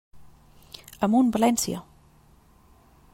[1.07, 1.83] Amunt València!